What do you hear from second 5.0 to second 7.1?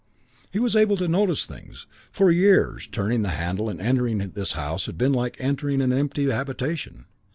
like entering an empty habitation.